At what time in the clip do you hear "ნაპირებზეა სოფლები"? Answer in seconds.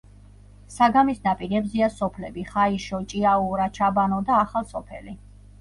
1.27-2.45